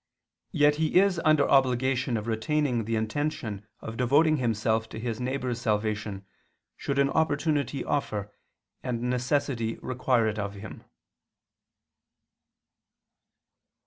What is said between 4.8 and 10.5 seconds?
to his neighbor's salvation, should an opportunity offer, and necessity require it